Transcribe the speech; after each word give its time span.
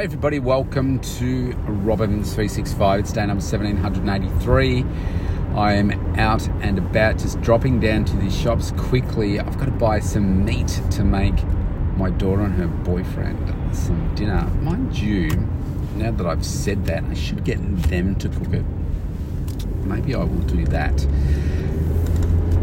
Hey 0.00 0.04
everybody, 0.04 0.38
welcome 0.38 0.98
to 1.18 1.52
Robbins 1.66 2.32
365. 2.32 3.00
It's 3.00 3.12
day 3.12 3.26
number 3.26 3.44
1783. 3.44 4.86
I 5.54 5.74
am 5.74 5.90
out 6.18 6.48
and 6.62 6.78
about, 6.78 7.18
just 7.18 7.38
dropping 7.42 7.80
down 7.80 8.06
to 8.06 8.16
the 8.16 8.30
shops 8.30 8.72
quickly. 8.78 9.38
I've 9.38 9.58
got 9.58 9.66
to 9.66 9.72
buy 9.72 10.00
some 10.00 10.42
meat 10.42 10.80
to 10.92 11.04
make 11.04 11.34
my 11.98 12.08
daughter 12.08 12.44
and 12.44 12.54
her 12.54 12.66
boyfriend 12.66 13.76
some 13.76 14.14
dinner. 14.14 14.46
Mind 14.62 14.98
you, 14.98 15.28
now 15.96 16.12
that 16.12 16.26
I've 16.26 16.46
said 16.46 16.86
that, 16.86 17.04
I 17.04 17.12
should 17.12 17.44
get 17.44 17.58
them 17.90 18.14
to 18.14 18.30
cook 18.30 18.54
it. 18.54 18.64
Maybe 19.84 20.14
I 20.14 20.24
will 20.24 20.46
do 20.46 20.64
that. 20.64 20.96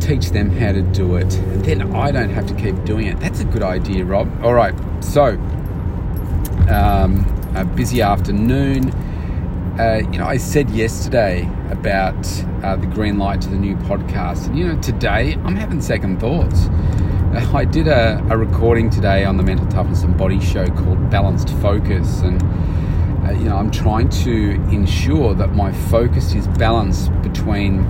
Teach 0.02 0.32
them 0.32 0.50
how 0.50 0.72
to 0.72 0.82
do 0.82 1.18
it, 1.18 1.36
and 1.36 1.64
then 1.64 1.96
I 1.96 2.10
don't 2.10 2.32
have 2.32 2.48
to 2.48 2.56
keep 2.56 2.84
doing 2.84 3.06
it. 3.06 3.20
That's 3.20 3.42
a 3.42 3.46
good 3.46 3.62
idea, 3.62 4.06
Rob. 4.06 4.28
All 4.44 4.56
right, 4.56 4.74
so 5.04 5.38
um, 6.70 7.26
a 7.56 7.66
busy 7.66 8.02
afternoon. 8.02 8.92
Uh, 9.80 10.02
you 10.12 10.18
know, 10.18 10.26
I 10.26 10.38
said 10.38 10.70
yesterday 10.70 11.50
about 11.70 12.16
uh, 12.64 12.76
the 12.76 12.88
green 12.88 13.18
light 13.18 13.42
to 13.42 13.50
the 13.50 13.58
new 13.58 13.76
podcast, 13.76 14.48
and 14.48 14.58
you 14.58 14.68
know, 14.68 14.82
today 14.82 15.34
I'm 15.44 15.56
having 15.56 15.82
second 15.82 16.20
thoughts. 16.20 16.68
I 17.54 17.66
did 17.66 17.88
a, 17.88 18.26
a, 18.30 18.38
recording 18.38 18.90
today 18.90 19.24
on 19.24 19.38
the 19.38 19.44
Mental 19.44 19.68
Toughness 19.68 20.04
and 20.04 20.18
Body 20.18 20.40
show 20.40 20.66
called 20.68 21.10
Balanced 21.10 21.50
Focus, 21.62 22.22
and 22.22 22.42
uh, 23.28 23.32
you 23.32 23.46
know, 23.46 23.58
I'm 23.58 23.70
trying 23.70 24.10
to 24.10 24.54
ensure 24.72 25.34
that 25.36 25.54
my 25.54 25.72
focus 25.72 26.34
is 26.34 26.48
balanced 26.48 27.12
between 27.22 27.82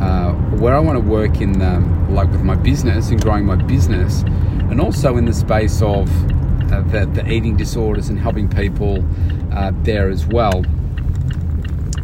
uh, 0.00 0.32
where 0.58 0.74
I 0.74 0.78
want 0.78 0.96
to 0.96 1.04
work 1.04 1.40
in, 1.40 1.58
the, 1.58 1.80
like 2.10 2.30
with 2.30 2.42
my 2.42 2.54
business 2.54 3.10
and 3.10 3.20
growing 3.20 3.44
my 3.44 3.56
business, 3.56 4.22
and 4.22 4.80
also 4.80 5.16
in 5.16 5.24
the 5.24 5.34
space 5.34 5.82
of 5.82 6.08
uh, 6.72 6.82
the, 6.82 7.06
the, 7.06 7.30
eating 7.30 7.56
disorders 7.56 8.08
and 8.08 8.18
helping 8.18 8.48
people 8.48 9.04
uh, 9.52 9.72
there 9.82 10.08
as 10.08 10.26
well, 10.26 10.62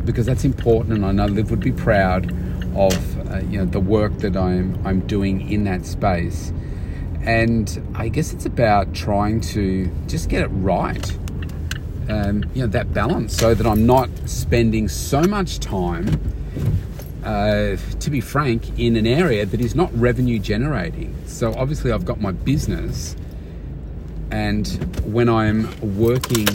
because 0.04 0.26
that's 0.26 0.44
important. 0.44 0.94
And 0.94 1.04
I 1.04 1.12
know 1.12 1.26
Liv 1.26 1.50
would 1.50 1.60
be 1.60 1.72
proud 1.72 2.32
of 2.76 3.30
uh, 3.30 3.38
you 3.38 3.58
know 3.58 3.64
the 3.64 3.80
work 3.80 4.18
that 4.18 4.36
I'm 4.36 4.78
I'm 4.86 5.00
doing 5.06 5.50
in 5.50 5.64
that 5.64 5.86
space. 5.86 6.52
And 7.22 7.82
I 7.94 8.08
guess 8.08 8.34
it's 8.34 8.44
about 8.44 8.92
trying 8.94 9.40
to 9.40 9.90
just 10.06 10.28
get 10.28 10.42
it 10.42 10.48
right. 10.48 11.18
Um, 12.08 12.44
you 12.54 12.62
know 12.62 12.66
that 12.68 12.92
balance, 12.92 13.34
so 13.34 13.54
that 13.54 13.66
I'm 13.66 13.86
not 13.86 14.10
spending 14.26 14.88
so 14.88 15.22
much 15.22 15.60
time. 15.60 16.20
Uh, 17.24 17.78
to 18.00 18.10
be 18.10 18.20
frank, 18.20 18.78
in 18.78 18.96
an 18.96 19.06
area 19.06 19.46
that 19.46 19.58
is 19.58 19.74
not 19.74 19.90
revenue 19.98 20.38
generating. 20.38 21.16
So 21.24 21.54
obviously, 21.54 21.90
I've 21.90 22.04
got 22.04 22.20
my 22.20 22.32
business, 22.32 23.16
and 24.34 24.66
when 25.04 25.28
I'm 25.28 25.68
working 25.96 26.48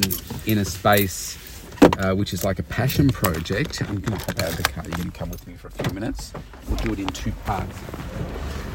in 0.46 0.58
a 0.58 0.66
space 0.66 1.38
uh, 1.98 2.14
which 2.14 2.34
is 2.34 2.44
like 2.44 2.60
a 2.60 2.64
passion 2.64 3.08
project, 3.08 3.82
I'm 3.82 4.02
going 4.02 4.20
to 4.20 4.26
hop 4.26 4.40
out 4.40 4.50
of 4.50 4.58
the 4.58 4.64
car. 4.64 4.84
You 4.86 4.92
can 4.92 5.12
come 5.12 5.30
with 5.30 5.48
me 5.48 5.54
for 5.54 5.70
a 5.70 5.72
few 5.72 5.94
minutes. 5.94 6.34
We'll 6.68 6.76
do 6.76 6.92
it 6.92 7.00
in 7.00 7.08
two 7.08 7.32
parts. 7.46 7.78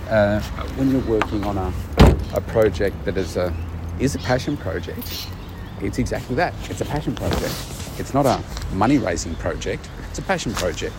Uh, 0.08 0.40
when 0.76 0.90
you're 0.90 1.02
working 1.02 1.44
on 1.44 1.58
a, 1.58 1.70
a 2.32 2.40
project 2.40 3.04
that 3.04 3.18
is 3.18 3.36
a 3.36 3.54
is 4.00 4.14
a 4.14 4.18
passion 4.20 4.56
project, 4.56 5.28
it's 5.82 5.98
exactly 5.98 6.34
that. 6.36 6.54
It's 6.70 6.80
a 6.80 6.86
passion 6.86 7.14
project. 7.14 7.54
It's 7.98 8.14
not 8.14 8.24
a 8.24 8.42
money 8.72 8.96
raising 8.96 9.34
project. 9.34 9.86
It's 10.08 10.18
a 10.18 10.22
passion 10.22 10.54
project. 10.54 10.94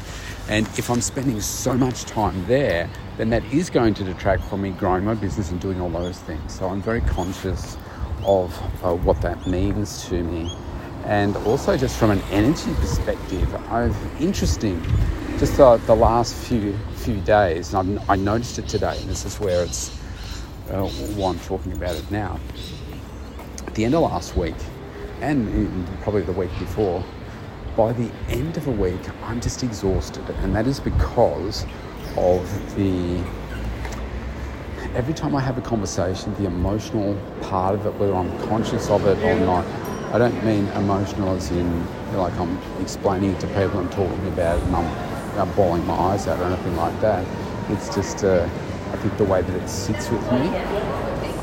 And 0.47 0.67
if 0.77 0.91
I'm 0.91 1.01
spending 1.01 1.41
so 1.41 1.73
much 1.73 2.03
time 2.03 2.45
there, 2.45 2.87
then 3.17 3.31
that 3.31 3.43
is 3.45 3.71
going 3.71 3.95
to 3.95 4.03
detract 4.03 4.43
from 4.43 4.61
me 4.61 4.69
growing 4.69 5.03
my 5.03 5.15
business 5.15 5.49
and 5.49 5.59
doing 5.59 5.81
all 5.81 5.89
those 5.89 6.19
things. 6.19 6.53
So 6.53 6.67
I'm 6.67 6.83
very 6.83 7.01
conscious 7.01 7.77
of 8.25 8.53
uh, 8.83 8.93
what 8.93 9.21
that 9.21 9.47
means 9.47 10.07
to 10.09 10.23
me. 10.23 10.51
And 11.05 11.35
also, 11.37 11.77
just 11.77 11.97
from 11.97 12.11
an 12.11 12.21
energy 12.31 12.73
perspective, 12.75 13.53
I've 13.71 13.95
interesting. 14.21 14.81
Just 15.37 15.57
the, 15.57 15.77
the 15.85 15.95
last 15.95 16.33
few 16.33 16.77
few 16.95 17.19
days, 17.21 17.73
and 17.73 17.99
I've, 17.99 18.09
i 18.09 18.15
noticed 18.15 18.57
it 18.57 18.67
today. 18.67 18.97
And 18.99 19.09
this 19.09 19.25
is 19.25 19.39
where 19.39 19.63
it's 19.63 19.89
uh, 20.71 20.87
why 21.15 21.29
I'm 21.29 21.39
talking 21.39 21.73
about 21.73 21.95
it 21.95 22.09
now. 22.09 22.39
At 23.67 23.75
the 23.75 23.85
end 23.85 23.93
of 23.93 24.01
last 24.01 24.35
week, 24.35 24.55
and 25.21 25.87
probably 26.01 26.21
the 26.21 26.31
week 26.31 26.51
before, 26.59 27.03
by 27.75 27.91
the 27.93 28.09
end 28.29 28.57
of 28.57 28.67
a 28.67 28.71
week, 28.71 29.01
I'm 29.23 29.41
just 29.41 29.61
exhausted, 29.61 30.27
and 30.41 30.55
that 30.55 30.65
is 30.65 30.79
because 30.79 31.65
of 32.17 32.75
the 32.75 33.21
every 34.95 35.13
time 35.13 35.35
I 35.35 35.41
have 35.41 35.57
a 35.57 35.61
conversation, 35.61 36.33
the 36.35 36.45
emotional 36.45 37.19
part 37.41 37.75
of 37.75 37.85
it, 37.85 37.93
whether 37.95 38.15
I'm 38.15 38.31
conscious 38.47 38.89
of 38.89 39.05
it 39.05 39.17
or 39.23 39.37
not, 39.41 39.65
I 40.13 40.17
don't 40.17 40.43
mean 40.45 40.67
emotional 40.69 41.35
as 41.35 41.51
in 41.51 41.57
you 41.57 42.11
know, 42.13 42.21
like 42.21 42.33
I'm 42.39 42.57
explaining 42.81 43.31
it 43.31 43.39
to 43.41 43.47
people 43.47 43.81
and 43.81 43.91
talking 43.91 44.27
about 44.27 44.57
it 44.57 44.63
and 44.63 44.75
I'm 44.77 45.31
you 45.31 45.37
know, 45.37 45.53
bawling 45.53 45.85
my 45.85 45.93
eyes 45.93 46.27
out 46.27 46.39
or 46.39 46.45
anything 46.45 46.77
like 46.77 46.97
that. 47.01 47.27
It's 47.69 47.93
just, 47.93 48.23
uh, 48.23 48.47
I 48.93 48.95
think 48.97 49.17
the 49.17 49.25
way 49.25 49.41
that 49.41 49.53
it 49.53 49.67
sits 49.67 50.09
with 50.09 50.21
me, 50.31 50.47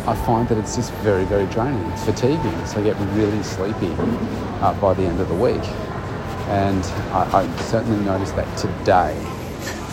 I 0.06 0.16
find 0.24 0.48
that 0.48 0.56
it's 0.56 0.74
just 0.74 0.91
very, 1.04 1.24
very 1.24 1.46
draining. 1.46 1.84
It's 1.91 2.04
fatiguing, 2.04 2.66
so 2.66 2.80
I 2.80 2.84
get 2.84 2.96
really 3.14 3.42
sleepy 3.42 3.92
uh, 4.62 4.72
by 4.80 4.94
the 4.94 5.02
end 5.02 5.20
of 5.20 5.28
the 5.28 5.34
week. 5.34 5.62
And 6.48 6.82
I, 7.12 7.42
I 7.42 7.56
certainly 7.58 8.02
noticed 8.02 8.34
that 8.36 8.56
today. 8.56 9.14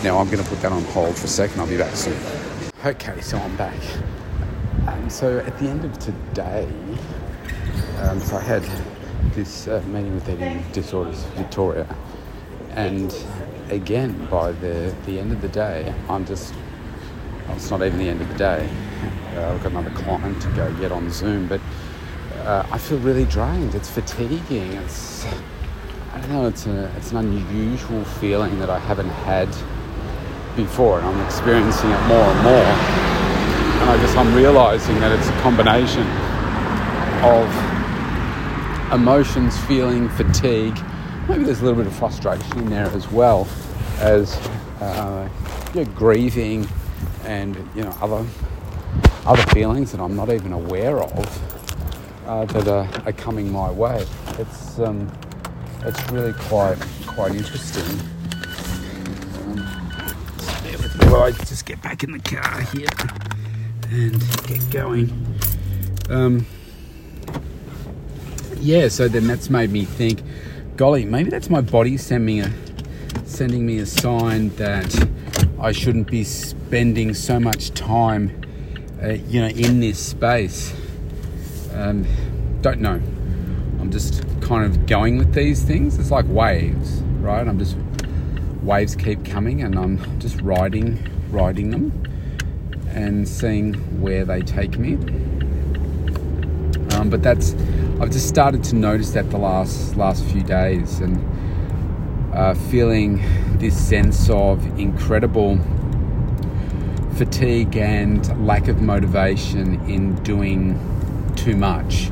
Now 0.02 0.18
I'm 0.18 0.30
going 0.30 0.42
to 0.42 0.48
put 0.48 0.62
that 0.62 0.72
on 0.72 0.82
hold 0.84 1.14
for 1.14 1.26
a 1.26 1.28
second. 1.28 1.60
I'll 1.60 1.66
be 1.66 1.76
back 1.76 1.94
soon. 1.94 2.39
Okay, 2.82 3.20
so 3.20 3.36
I'm 3.36 3.54
back. 3.58 3.78
Um, 4.86 5.10
so 5.10 5.40
at 5.40 5.58
the 5.58 5.68
end 5.68 5.84
of 5.84 5.98
today, 5.98 6.66
um, 7.98 8.18
so 8.20 8.38
I 8.38 8.40
had 8.40 8.62
this 9.34 9.68
uh, 9.68 9.82
meeting 9.88 10.14
with 10.14 10.26
Eating 10.30 10.64
Disorders 10.72 11.24
Victoria, 11.34 11.86
and 12.70 13.14
again, 13.68 14.26
by 14.30 14.52
the, 14.52 14.94
the 15.04 15.18
end 15.18 15.30
of 15.30 15.42
the 15.42 15.48
day, 15.48 15.92
I'm 16.08 16.24
just, 16.24 16.54
well, 17.46 17.56
it's 17.56 17.70
not 17.70 17.82
even 17.82 17.98
the 17.98 18.08
end 18.08 18.22
of 18.22 18.28
the 18.28 18.38
day. 18.38 18.66
Uh, 19.34 19.52
I've 19.52 19.62
got 19.62 19.72
another 19.72 19.90
client 19.90 20.40
to 20.40 20.48
go 20.52 20.72
get 20.76 20.90
on 20.90 21.10
Zoom, 21.10 21.48
but 21.48 21.60
uh, 22.44 22.66
I 22.72 22.78
feel 22.78 22.98
really 23.00 23.26
drained. 23.26 23.74
It's 23.74 23.90
fatiguing. 23.90 24.72
It's, 24.72 25.26
I 26.14 26.20
don't 26.20 26.30
know, 26.30 26.46
it's, 26.48 26.64
a, 26.64 26.90
it's 26.96 27.10
an 27.10 27.18
unusual 27.18 28.04
feeling 28.06 28.58
that 28.58 28.70
I 28.70 28.78
haven't 28.78 29.10
had 29.10 29.54
before, 30.56 30.98
and 30.98 31.06
I'm 31.06 31.26
experiencing 31.26 31.90
it 31.90 32.00
more 32.06 32.24
and 32.24 32.42
more. 32.42 32.70
And 33.80 33.90
I 33.90 33.96
guess 33.96 34.14
I'm 34.16 34.34
realizing 34.34 34.98
that 35.00 35.12
it's 35.12 35.28
a 35.28 35.40
combination 35.40 36.06
of 37.24 38.92
emotions, 38.92 39.58
feeling, 39.64 40.08
fatigue. 40.10 40.78
Maybe 41.28 41.44
there's 41.44 41.60
a 41.60 41.64
little 41.64 41.78
bit 41.78 41.86
of 41.86 41.94
frustration 41.94 42.58
in 42.58 42.70
there 42.70 42.86
as 42.88 43.10
well 43.10 43.48
as 43.98 44.36
uh, 44.80 45.28
you 45.74 45.84
know, 45.84 45.90
grieving 45.92 46.66
and 47.24 47.56
you 47.74 47.82
know 47.82 47.96
other 48.00 48.26
other 49.26 49.42
feelings 49.50 49.92
that 49.92 50.00
I'm 50.00 50.16
not 50.16 50.30
even 50.30 50.52
aware 50.52 51.02
of 51.02 52.26
uh, 52.26 52.44
that 52.46 52.68
are, 52.68 52.88
are, 53.06 53.12
coming 53.12 53.52
my 53.52 53.70
way. 53.70 54.06
It's 54.38 54.78
um, 54.78 55.10
it's 55.82 56.10
really 56.10 56.32
quite 56.32 56.78
quite 57.06 57.34
interesting. 57.34 58.00
Well, 61.10 61.24
I 61.24 61.32
just 61.32 61.66
get 61.66 61.82
back 61.82 62.04
in 62.04 62.12
the 62.12 62.20
car 62.20 62.60
here 62.72 62.86
and 63.90 64.46
get 64.46 64.70
going. 64.70 65.10
Um, 66.08 66.46
yeah, 68.60 68.86
so 68.86 69.08
then 69.08 69.26
that's 69.26 69.50
made 69.50 69.72
me 69.72 69.84
think, 69.84 70.22
golly, 70.76 71.04
maybe 71.04 71.28
that's 71.28 71.50
my 71.50 71.62
body 71.62 71.96
sending 71.96 72.26
me 72.26 72.40
a 72.42 72.52
sending 73.26 73.66
me 73.66 73.78
a 73.78 73.86
sign 73.86 74.50
that 74.50 75.08
I 75.58 75.72
shouldn't 75.72 76.08
be 76.08 76.22
spending 76.22 77.12
so 77.14 77.40
much 77.40 77.72
time, 77.72 78.40
uh, 79.02 79.08
you 79.08 79.40
know, 79.40 79.48
in 79.48 79.80
this 79.80 79.98
space. 79.98 80.72
Um, 81.74 82.06
don't 82.60 82.80
know. 82.80 83.02
I'm 83.80 83.90
just 83.90 84.22
kind 84.40 84.64
of 84.64 84.86
going 84.86 85.18
with 85.18 85.34
these 85.34 85.64
things. 85.64 85.98
It's 85.98 86.12
like 86.12 86.26
waves, 86.28 87.02
right? 87.18 87.48
I'm 87.48 87.58
just 87.58 87.76
waves 88.62 88.94
keep 88.94 89.24
coming 89.24 89.62
and 89.62 89.78
I'm 89.78 90.18
just 90.20 90.40
riding 90.40 90.98
riding 91.30 91.70
them 91.70 91.92
and 92.88 93.26
seeing 93.26 93.74
where 94.00 94.24
they 94.24 94.42
take 94.42 94.78
me. 94.78 94.94
Um, 96.94 97.08
but 97.08 97.22
that's 97.22 97.54
I've 98.00 98.10
just 98.10 98.28
started 98.28 98.64
to 98.64 98.76
notice 98.76 99.12
that 99.12 99.30
the 99.30 99.38
last 99.38 99.96
last 99.96 100.24
few 100.24 100.42
days 100.42 101.00
and 101.00 102.34
uh, 102.34 102.54
feeling 102.54 103.22
this 103.58 103.78
sense 103.78 104.28
of 104.30 104.64
incredible 104.78 105.58
fatigue 107.16 107.76
and 107.76 108.46
lack 108.46 108.68
of 108.68 108.80
motivation 108.80 109.74
in 109.88 110.14
doing 110.22 110.78
too 111.36 111.56
much 111.56 112.10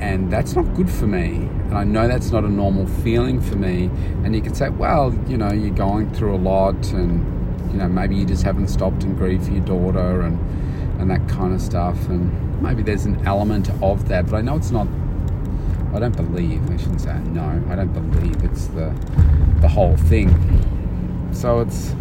and 0.00 0.30
that's 0.30 0.54
not 0.54 0.74
good 0.74 0.90
for 0.90 1.06
me. 1.06 1.48
And 1.68 1.74
I 1.76 1.84
know 1.84 2.08
that's 2.08 2.30
not 2.30 2.44
a 2.44 2.48
normal 2.48 2.86
feeling 2.86 3.40
for 3.40 3.56
me. 3.56 3.90
And 4.24 4.34
you 4.34 4.42
could 4.42 4.56
say, 4.56 4.68
well, 4.68 5.14
you 5.26 5.36
know, 5.36 5.52
you're 5.52 5.74
going 5.74 6.12
through 6.14 6.34
a 6.34 6.38
lot, 6.38 6.92
and 6.92 7.72
you 7.72 7.78
know, 7.78 7.88
maybe 7.88 8.16
you 8.16 8.24
just 8.24 8.42
haven't 8.42 8.68
stopped 8.68 9.02
and 9.02 9.16
grieved 9.16 9.46
for 9.46 9.52
your 9.52 9.64
daughter, 9.64 10.22
and 10.22 10.38
and 11.00 11.10
that 11.10 11.28
kind 11.28 11.54
of 11.54 11.60
stuff. 11.60 12.08
And 12.08 12.62
maybe 12.62 12.82
there's 12.82 13.04
an 13.04 13.24
element 13.26 13.70
of 13.82 14.08
that, 14.08 14.26
but 14.26 14.36
I 14.36 14.40
know 14.40 14.56
it's 14.56 14.70
not 14.70 14.88
I 15.94 15.98
don't 16.00 16.16
believe. 16.16 16.70
I 16.70 16.76
shouldn't 16.76 17.00
say 17.00 17.18
no. 17.18 17.62
I 17.68 17.74
don't 17.74 17.92
believe 17.92 18.44
it's 18.44 18.66
the 18.66 18.94
the 19.60 19.68
whole 19.68 19.96
thing. 19.96 20.28
So 21.32 21.60
it's 21.60 21.94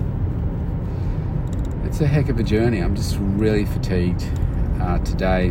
it's 1.85 2.01
a 2.01 2.07
heck 2.07 2.29
of 2.29 2.37
a 2.39 2.43
journey. 2.43 2.79
I'm 2.79 2.95
just 2.95 3.17
really 3.19 3.65
fatigued 3.65 4.25
uh, 4.81 4.99
today. 4.99 5.49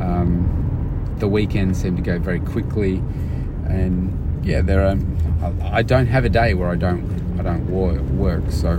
Um, 0.00 0.69
the 1.20 1.28
weekend 1.28 1.76
seemed 1.76 1.96
to 1.98 2.02
go 2.02 2.18
very 2.18 2.40
quickly, 2.40 2.96
and 3.66 4.44
yeah, 4.44 4.62
there 4.62 4.84
are. 4.84 4.96
I 5.62 5.82
don't 5.82 6.06
have 6.06 6.24
a 6.24 6.28
day 6.28 6.54
where 6.54 6.68
I 6.68 6.76
don't 6.76 7.38
I 7.38 7.42
don't 7.42 7.70
work. 7.70 8.50
So 8.50 8.72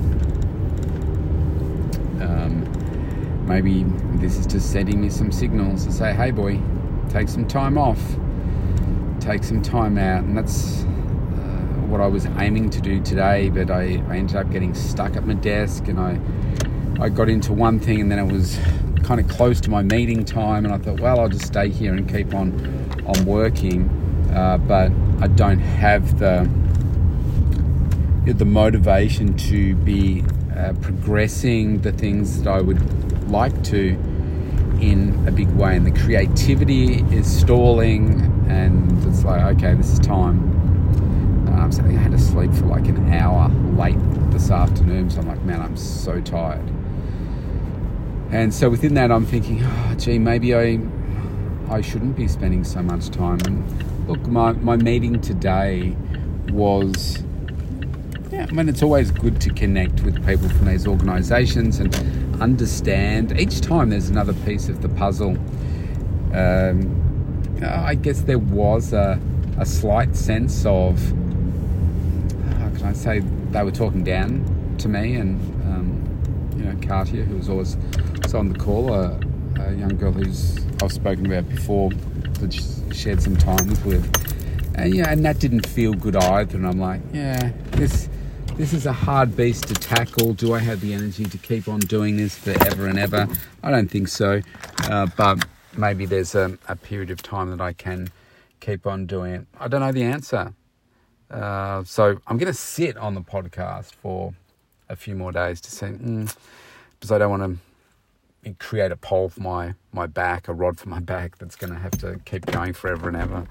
um, 2.21 3.45
maybe 3.47 3.85
this 4.19 4.37
is 4.37 4.45
just 4.45 4.71
sending 4.71 5.01
me 5.01 5.09
some 5.09 5.31
signals 5.31 5.85
to 5.85 5.91
say, 5.91 6.13
"Hey, 6.13 6.31
boy, 6.31 6.59
take 7.09 7.29
some 7.29 7.47
time 7.47 7.77
off, 7.77 8.01
take 9.19 9.43
some 9.43 9.61
time 9.61 9.97
out," 9.97 10.23
and 10.23 10.37
that's 10.37 10.83
uh, 10.83 10.87
what 11.87 12.01
I 12.01 12.07
was 12.07 12.25
aiming 12.37 12.69
to 12.71 12.81
do 12.81 13.01
today. 13.01 13.49
But 13.49 13.71
I, 13.71 14.03
I 14.09 14.17
ended 14.17 14.35
up 14.35 14.51
getting 14.51 14.73
stuck 14.73 15.15
at 15.15 15.25
my 15.25 15.35
desk, 15.35 15.87
and 15.87 15.99
I 15.99 16.19
I 16.99 17.09
got 17.09 17.29
into 17.29 17.53
one 17.53 17.79
thing, 17.79 18.01
and 18.01 18.11
then 18.11 18.19
it 18.19 18.31
was 18.31 18.59
kind 19.03 19.19
of 19.19 19.27
close 19.27 19.59
to 19.61 19.69
my 19.69 19.81
meeting 19.81 20.25
time, 20.25 20.65
and 20.65 20.73
I 20.73 20.77
thought, 20.77 20.99
well, 20.99 21.19
I'll 21.19 21.29
just 21.29 21.45
stay 21.45 21.69
here 21.69 21.93
and 21.93 22.09
keep 22.09 22.33
on 22.33 22.51
on 23.05 23.25
working. 23.25 23.89
Uh, 24.33 24.57
but 24.57 24.91
I 25.19 25.27
don't 25.27 25.59
have 25.59 26.19
the 26.19 26.49
the 28.25 28.45
motivation 28.45 29.35
to 29.35 29.75
be 29.75 30.23
uh, 30.55 30.73
progressing 30.81 31.81
the 31.81 31.91
things 31.91 32.43
that 32.43 32.49
I 32.49 32.61
would 32.61 33.29
like 33.29 33.63
to 33.65 33.97
in 34.79 35.27
a 35.27 35.31
big 35.31 35.49
way, 35.49 35.75
and 35.75 35.85
the 35.85 35.99
creativity 35.99 37.01
is 37.15 37.27
stalling, 37.27 38.21
and 38.49 39.03
it's 39.05 39.23
like, 39.23 39.41
okay, 39.57 39.73
this 39.75 39.91
is 39.91 39.99
time. 39.99 40.39
Um, 41.53 41.71
so 41.71 41.81
I 41.81 41.87
think 41.87 41.99
I 41.99 42.01
had 42.01 42.11
to 42.11 42.19
sleep 42.19 42.53
for 42.53 42.65
like 42.65 42.87
an 42.87 43.13
hour 43.13 43.49
late 43.75 43.97
this 44.31 44.49
afternoon, 44.49 45.09
so 45.09 45.19
I'm 45.19 45.27
like, 45.27 45.43
man, 45.43 45.61
I'm 45.61 45.77
so 45.77 46.19
tired. 46.21 46.67
And 48.31 48.53
so 48.53 48.69
within 48.69 48.93
that, 48.93 49.11
I'm 49.11 49.25
thinking, 49.25 49.61
oh, 49.63 49.95
gee, 49.97 50.17
maybe 50.17 50.55
I 50.55 50.79
I 51.69 51.81
shouldn't 51.81 52.15
be 52.17 52.27
spending 52.27 52.63
so 52.63 52.81
much 52.81 53.09
time. 53.09 53.39
And 53.45 54.07
look, 54.07 54.27
my, 54.27 54.51
my 54.53 54.75
meeting 54.75 55.21
today 55.21 55.95
was, 56.49 57.23
yeah, 58.29 58.45
I 58.49 58.51
mean, 58.51 58.67
it's 58.67 58.83
always 58.83 59.09
good 59.11 59.39
to 59.41 59.53
connect 59.53 60.01
with 60.01 60.25
people 60.25 60.49
from 60.49 60.67
these 60.67 60.85
organisations 60.85 61.79
and 61.79 61.95
understand. 62.41 63.39
Each 63.39 63.61
time 63.61 63.89
there's 63.89 64.09
another 64.09 64.33
piece 64.33 64.67
of 64.67 64.81
the 64.81 64.89
puzzle. 64.89 65.37
Um, 66.33 66.97
I 67.63 67.95
guess 67.95 68.21
there 68.21 68.39
was 68.39 68.91
a, 68.91 69.19
a 69.57 69.65
slight 69.65 70.15
sense 70.15 70.65
of, 70.65 70.99
how 72.59 72.69
can 72.75 72.83
I 72.83 72.93
say, 72.93 73.19
they 73.51 73.63
were 73.63 73.71
talking 73.71 74.03
down 74.03 74.75
to 74.79 74.89
me 74.89 75.15
and, 75.15 75.39
you 76.61 76.71
know, 76.71 76.79
Katia, 76.79 77.23
who 77.23 77.37
was 77.37 77.49
always 77.49 77.75
on 78.33 78.49
the 78.49 78.57
call, 78.57 78.93
a, 78.93 79.19
a 79.59 79.73
young 79.73 79.97
girl 79.97 80.11
who's 80.11 80.59
I've 80.81 80.91
spoken 80.91 81.25
about 81.25 81.49
before, 81.49 81.89
that 82.39 82.53
shared 82.93 83.21
some 83.21 83.35
time 83.35 83.67
with, 83.83 84.05
and 84.75 84.95
yeah, 84.95 85.11
and 85.11 85.25
that 85.25 85.39
didn't 85.39 85.65
feel 85.65 85.93
good 85.93 86.15
either. 86.15 86.57
And 86.57 86.67
I'm 86.67 86.79
like, 86.79 87.01
yeah, 87.13 87.51
this 87.71 88.09
this 88.55 88.73
is 88.73 88.85
a 88.85 88.93
hard 88.93 89.35
beast 89.35 89.67
to 89.67 89.73
tackle. 89.73 90.33
Do 90.33 90.53
I 90.53 90.59
have 90.59 90.81
the 90.81 90.93
energy 90.93 91.25
to 91.25 91.37
keep 91.37 91.67
on 91.67 91.79
doing 91.79 92.17
this 92.17 92.37
forever 92.37 92.87
and 92.87 92.99
ever? 92.99 93.27
I 93.63 93.71
don't 93.71 93.89
think 93.89 94.07
so, 94.07 94.41
uh, 94.83 95.07
but 95.17 95.45
maybe 95.75 96.05
there's 96.05 96.35
a, 96.35 96.57
a, 96.67 96.75
period 96.75 97.11
of 97.11 97.21
time 97.23 97.49
that 97.49 97.61
I 97.61 97.73
can 97.73 98.09
keep 98.59 98.85
on 98.85 99.05
doing 99.07 99.33
it. 99.33 99.47
I 99.59 99.67
don't 99.67 99.81
know 99.81 99.91
the 99.91 100.03
answer. 100.03 100.53
Uh, 101.29 101.83
so 101.85 102.19
I'm 102.27 102.37
going 102.37 102.51
to 102.51 102.53
sit 102.53 102.97
on 102.97 103.15
the 103.15 103.21
podcast 103.21 103.93
for 103.93 104.33
a 104.91 104.95
few 104.95 105.15
more 105.15 105.31
days 105.31 105.61
to 105.61 105.71
see, 105.71 105.87
mm, 105.87 106.35
because 106.99 107.11
I 107.11 107.17
don't 107.17 107.31
want 107.31 107.59
to 108.43 108.53
create 108.59 108.91
a 108.91 108.97
pole 108.97 109.29
for 109.29 109.39
my, 109.41 109.73
my 109.93 110.07
back, 110.07 110.47
a 110.47 110.53
rod 110.53 110.79
for 110.79 110.89
my 110.89 110.99
back 110.99 111.37
that's 111.37 111.55
going 111.55 111.73
to 111.73 111.79
have 111.79 111.97
to 111.99 112.19
keep 112.25 112.45
going 112.47 112.73
forever 112.73 113.07
and 113.07 113.17
ever. 113.17 113.45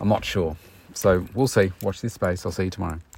I'm 0.00 0.08
not 0.08 0.24
sure. 0.24 0.56
So 0.94 1.26
we'll 1.34 1.48
see. 1.48 1.72
Watch 1.82 2.00
this 2.00 2.14
space. 2.14 2.46
I'll 2.46 2.52
see 2.52 2.64
you 2.64 2.70
tomorrow. 2.70 2.98